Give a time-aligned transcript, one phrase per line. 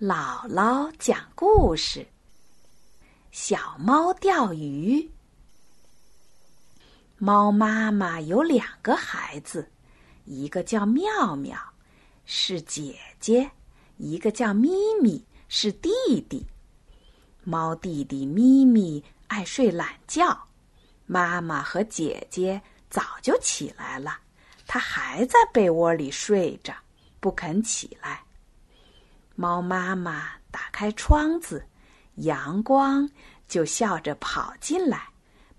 [0.00, 2.06] 姥姥讲故事：
[3.32, 5.10] 小猫钓鱼。
[7.18, 9.70] 猫妈妈有两个孩子，
[10.24, 11.54] 一个叫妙妙，
[12.24, 13.46] 是姐姐；
[13.98, 14.70] 一个叫咪
[15.02, 15.90] 咪，是弟
[16.30, 16.46] 弟。
[17.44, 20.48] 猫弟弟咪咪爱睡懒觉，
[21.04, 22.58] 妈妈和姐姐
[22.88, 24.18] 早就起来了，
[24.66, 26.74] 它还在被窝里睡着，
[27.20, 28.24] 不肯起来。
[29.40, 31.64] 猫妈妈打开窗子，
[32.16, 33.08] 阳光
[33.48, 35.08] 就笑着跑进来，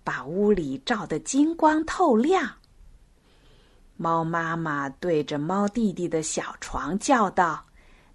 [0.03, 2.47] 把屋里照得金光透亮。
[3.97, 7.65] 猫妈妈对着猫弟弟的小床叫道：“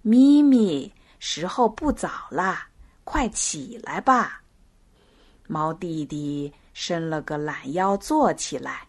[0.02, 2.56] 咪咪，时候不早了，
[3.02, 4.42] 快起来吧。”
[5.48, 8.86] 猫弟弟伸了个懒腰，坐起来。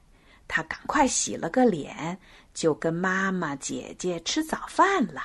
[0.47, 2.19] 他赶快洗了个脸，
[2.53, 5.23] 就跟妈妈、姐姐吃早饭了。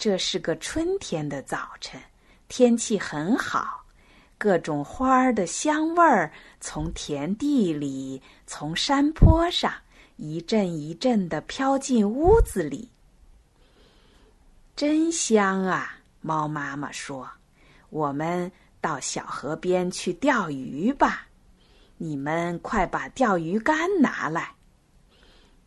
[0.00, 2.00] 这是个春天的早晨，
[2.48, 3.84] 天气很好，
[4.38, 9.70] 各种花儿的香味儿从田地里、从山坡上
[10.16, 12.88] 一阵一阵的飘进屋子里，
[14.74, 15.98] 真香啊！
[16.22, 17.30] 猫妈妈说
[17.90, 21.26] ：“我们到小河边去钓鱼吧，
[21.98, 24.54] 你们快把钓鱼竿拿来。”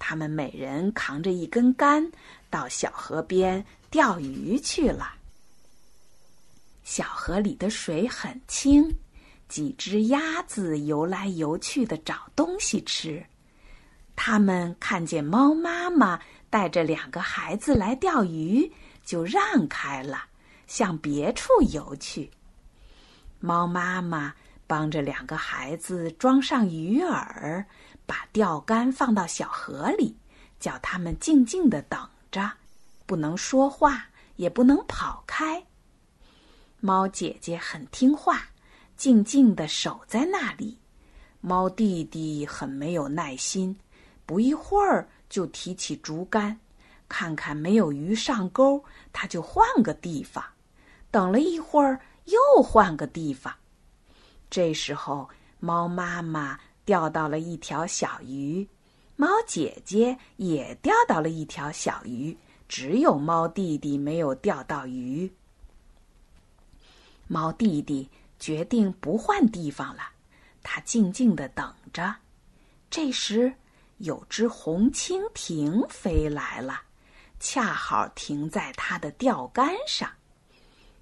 [0.06, 2.12] 他们每人扛着一根竿，
[2.50, 3.66] 到小河边。
[3.90, 5.14] 钓鱼去了。
[6.84, 8.94] 小河里的水很清，
[9.48, 13.24] 几只鸭子游来游去的找东西吃。
[14.14, 18.70] 他们看见猫妈妈带着两个孩子来钓鱼，
[19.06, 20.26] 就让开了，
[20.68, 22.30] 向别处游去。
[23.40, 24.36] 猫妈妈
[24.68, 27.66] 帮着两个孩子装上鱼饵，
[28.06, 30.16] 把钓竿放到小河里，
[30.60, 32.52] 叫他们静静的等着。
[33.06, 34.06] 不能说话，
[34.38, 35.64] 也不能跑开。
[36.80, 38.42] 猫姐姐很听话，
[38.96, 40.78] 静静的守在那里。
[41.42, 43.78] 猫弟弟很没有耐心，
[44.26, 46.58] 不一会儿就提起竹竿，
[47.10, 50.44] 看看没有鱼上钩，他就换个地方。
[51.12, 53.54] 等了一会儿，又换个地方。
[54.54, 55.28] 这时候，
[55.60, 58.68] 猫妈妈钓到了一条小鱼，
[59.16, 62.38] 猫姐姐也钓到了一条小鱼。
[62.70, 65.34] 只有猫弟弟没有钓到鱼。
[67.28, 70.04] 猫弟弟决定不换地方了，
[70.62, 72.16] 他静静的等着。
[72.92, 73.56] 这时，
[73.98, 76.80] 有只红蜻蜓飞来了，
[77.40, 80.08] 恰好停在他的钓竿上。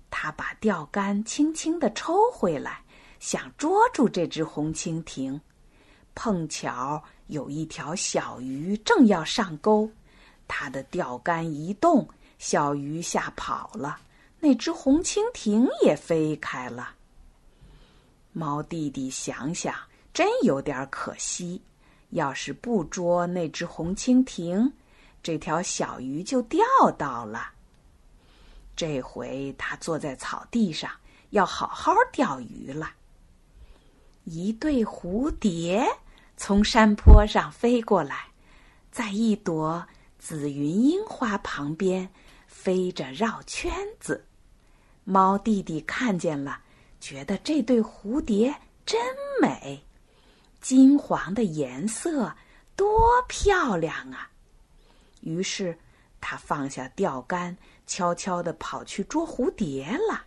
[0.09, 2.85] 他把钓竿轻轻的抽回来，
[3.21, 5.39] 想捉住这只红蜻蜓。
[6.15, 9.89] 碰巧有一条小鱼正要上钩。
[10.47, 12.05] 它的钓竿一动，
[12.39, 13.99] 小鱼吓跑了，
[14.39, 16.95] 那只红蜻蜓也飞开了。
[18.33, 19.73] 猫弟弟想想，
[20.11, 21.61] 真有点可惜。
[22.09, 24.73] 要是不捉那只红蜻蜓，
[25.21, 26.59] 这条小鱼就钓
[26.97, 27.51] 到了。
[28.75, 30.91] 这回他坐在草地上，
[31.29, 32.91] 要好好钓鱼了。
[34.23, 35.85] 一对蝴蝶
[36.37, 38.27] 从山坡上飞过来，
[38.91, 39.85] 在一朵。
[40.23, 42.07] 紫云樱花旁边
[42.45, 44.23] 飞着绕圈子，
[45.03, 46.61] 猫弟弟看见了，
[46.99, 48.53] 觉得这对蝴蝶
[48.85, 49.01] 真
[49.41, 49.83] 美，
[50.61, 52.35] 金黄的颜色
[52.75, 52.87] 多
[53.27, 54.29] 漂亮啊！
[55.21, 55.75] 于是
[56.21, 60.25] 他放下钓竿，悄悄地跑去捉蝴蝶了。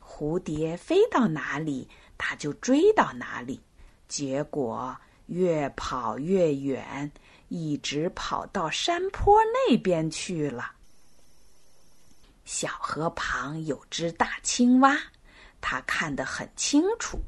[0.00, 1.88] 蝴蝶飞到哪里，
[2.24, 3.60] 他就追到哪里，
[4.06, 4.96] 结果
[5.26, 7.10] 越跑越远。
[7.48, 10.72] 一直跑到山坡那边去了。
[12.46, 14.96] 小河旁有只大青蛙，
[15.60, 17.18] 它看得很清楚，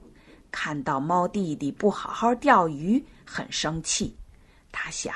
[0.50, 4.16] 看到猫弟弟不好好钓鱼，很生气。
[4.72, 5.14] 它想，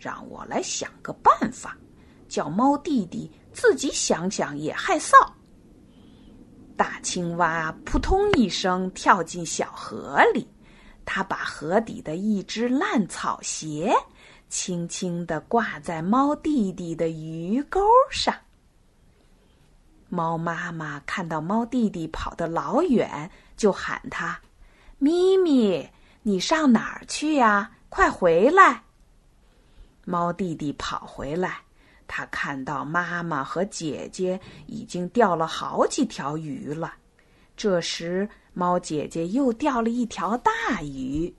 [0.00, 1.76] 让我来想个办法，
[2.28, 5.32] 叫猫弟弟自己想想也害臊。
[6.98, 10.46] 青蛙扑通一声跳进小河里。
[11.04, 13.94] 它把河底的一只烂草鞋
[14.50, 17.80] 轻轻地挂在猫弟弟的鱼钩
[18.10, 18.34] 上。
[20.10, 24.38] 猫妈妈看到猫弟弟跑得老远，就喊他
[24.98, 25.90] ：“咪咪，
[26.22, 27.70] 你上哪儿去呀？
[27.88, 28.82] 快回来！”
[30.04, 31.58] 猫弟弟跑回来，
[32.08, 36.94] 他看到妈妈和姐姐已经钓了好几条鱼了。
[37.56, 41.32] 这时，猫姐姐又钓了一条大鱼。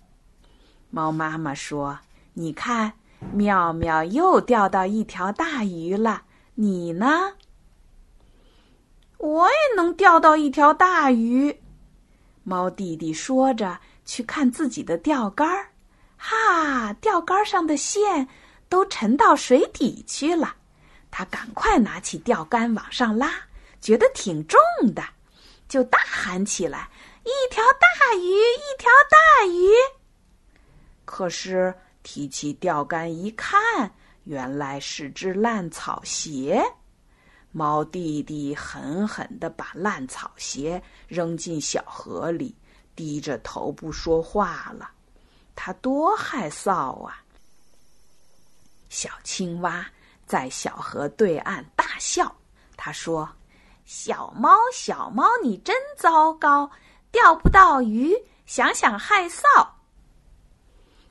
[0.89, 1.99] 猫妈妈说
[2.33, 2.93] ：“你看，
[3.33, 6.23] 妙妙又钓到一条大鱼了。
[6.55, 7.33] 你呢？”
[9.17, 11.61] 我也能钓到一条大鱼。
[12.43, 15.69] 猫弟弟说着，去看自己的钓竿儿。
[16.17, 18.27] 哈，钓竿上的线
[18.67, 20.55] 都沉到水底去了。
[21.11, 23.31] 他赶快拿起钓竿往上拉，
[23.81, 24.59] 觉得挺重
[24.93, 25.03] 的，
[25.67, 26.89] 就大喊起来
[27.23, 29.69] ：“一条大鱼，一条大鱼！”
[31.05, 31.73] 可是
[32.03, 33.91] 提起钓竿一看，
[34.25, 36.63] 原来是只烂草鞋。
[37.51, 42.55] 猫弟弟狠狠地把烂草鞋扔进小河里，
[42.95, 44.91] 低着头不说话了。
[45.55, 47.23] 他多害臊啊！
[48.89, 49.85] 小青蛙
[50.29, 52.33] 在小河对岸大笑，
[52.77, 53.27] 他说
[53.83, 56.69] ：“小猫，小猫，你真糟糕，
[57.11, 58.15] 钓不到鱼，
[58.45, 59.67] 想想害臊。”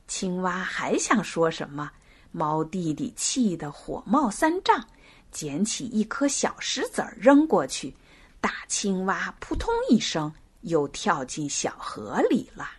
[0.07, 1.91] 青蛙还想说什么，
[2.31, 4.87] 猫弟弟气得火冒三丈。
[5.31, 7.95] 捡起一颗小石子儿扔过去，
[8.41, 12.71] 大青蛙扑通一声又跳进小河里了。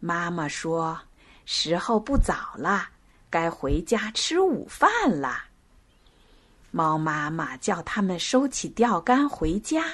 [0.00, 0.98] 妈妈说
[1.46, 2.88] ：“时候不早了，
[3.30, 5.44] 该回家吃午饭了。”
[6.70, 9.84] 猫妈妈叫他们收起钓竿回家。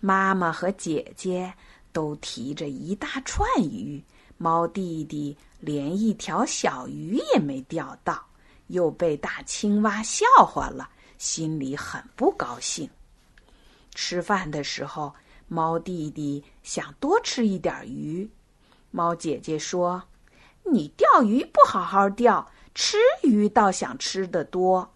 [0.00, 1.54] 妈妈和姐姐
[1.92, 4.02] 都提着一大串鱼，
[4.36, 8.26] 猫弟弟连一条小鱼也没钓到。
[8.68, 10.88] 又被大青蛙笑话了，
[11.18, 12.88] 心里很不高兴。
[13.94, 15.14] 吃饭的时候，
[15.46, 18.30] 猫弟弟想多吃一点鱼，
[18.90, 20.02] 猫姐姐说
[20.64, 24.92] ：“你钓鱼不好好钓，吃鱼倒想吃的多。”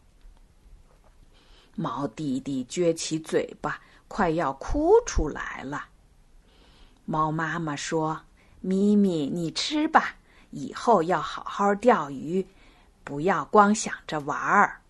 [1.76, 5.86] 猫弟弟撅起嘴巴，快要哭出来了。
[7.04, 8.22] 猫妈妈说
[8.60, 10.16] ：“咪咪，你吃吧，
[10.50, 12.46] 以后要好好钓鱼。”
[13.04, 14.80] 不要光想着玩儿。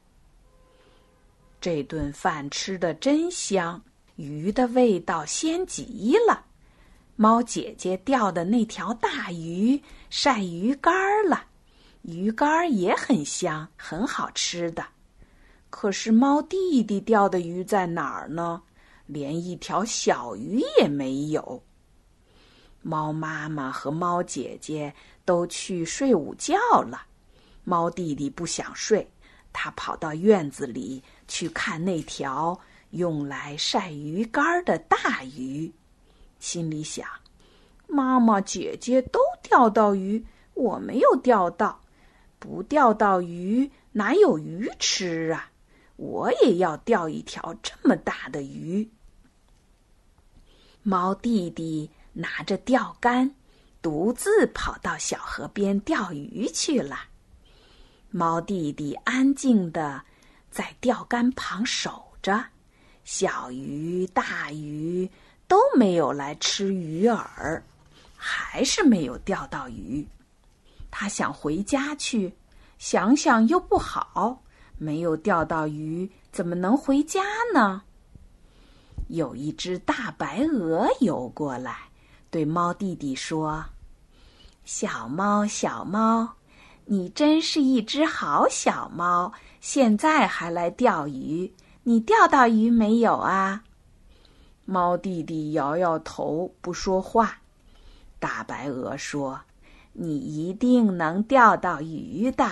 [1.60, 3.82] 这顿饭吃的真香，
[4.14, 6.45] 鱼的味道鲜极了。
[7.18, 10.94] 猫姐姐钓的那条大鱼晒鱼干
[11.26, 11.44] 了，
[12.02, 14.84] 鱼干也很香，很好吃的。
[15.70, 18.62] 可是猫弟弟钓的鱼在哪儿呢？
[19.06, 21.62] 连一条小鱼也没有。
[22.82, 24.92] 猫妈妈和猫姐姐
[25.24, 27.02] 都去睡午觉了。
[27.64, 29.08] 猫弟弟不想睡，
[29.54, 32.58] 他跑到院子里去看那条
[32.90, 35.72] 用来晒鱼干的大鱼，
[36.46, 37.04] 心里想：
[37.88, 41.80] 妈妈、姐姐都钓到鱼，我没有钓到，
[42.38, 45.50] 不钓到鱼哪有鱼吃啊？
[45.96, 48.88] 我也要钓一条这么大的鱼。
[50.84, 53.34] 猫弟弟拿着钓竿，
[53.82, 56.96] 独自跑到小河边钓鱼去了。
[58.10, 60.00] 猫弟弟安静的
[60.48, 62.40] 在钓竿旁守着，
[63.02, 65.10] 小鱼、大鱼
[65.48, 67.62] 都没有来吃鱼饵，
[68.16, 70.06] 还是没有钓到鱼。
[70.90, 72.34] 他想回家去，
[72.78, 74.42] 想想又不好，
[74.78, 77.22] 没有钓到鱼，怎么能回家
[77.52, 77.82] 呢？
[79.08, 81.76] 有一只大白鹅游过来，
[82.30, 83.64] 对猫弟弟说
[84.64, 86.28] ：“小猫，小猫。”
[86.88, 91.52] 你真是一只好小猫，现在还来钓鱼？
[91.82, 93.64] 你钓到鱼没有啊？
[94.66, 97.40] 猫弟弟摇摇头，不说话。
[98.18, 99.40] 大白鹅说
[99.94, 102.46] ：“你一定能钓到鱼的，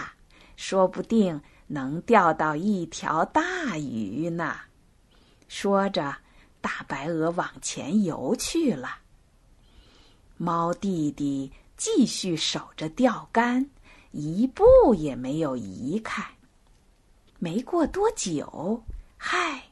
[0.56, 4.56] 说不定能钓到一条大鱼呢。”
[5.46, 6.16] 说着，
[6.62, 9.00] 大白鹅往前游去了。
[10.38, 13.68] 猫弟弟继续守着钓竿。
[14.16, 16.24] 一步也没有移开。
[17.40, 18.84] 没过多久，
[19.16, 19.63] 嗨，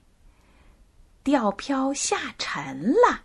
[1.23, 3.23] 钓漂下沉了。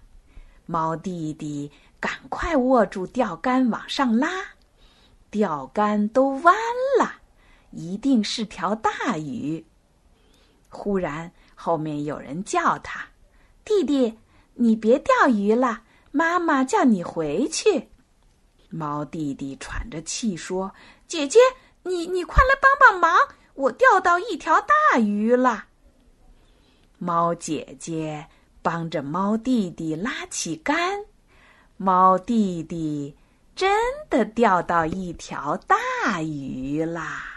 [0.65, 4.29] 猫弟弟赶快握住钓竿往上拉，
[5.31, 6.55] 钓竿都弯
[6.99, 7.21] 了，
[7.71, 9.65] 一定是条大鱼。
[10.69, 13.07] 忽然，后面有人叫他
[13.63, 14.19] ：“弟弟，
[14.55, 17.89] 你别钓鱼了，妈妈叫你回去。”
[18.69, 20.73] 猫弟弟喘着气说
[21.07, 21.39] ：“姐姐，
[21.83, 23.17] 你你快来帮帮忙，
[23.55, 25.67] 我钓到一条大鱼了。”
[26.99, 28.27] 猫姐姐
[28.61, 31.05] 帮着猫弟弟拉起杆，
[31.77, 33.15] 猫弟弟
[33.55, 33.69] 真
[34.09, 37.36] 的钓到一条大鱼啦。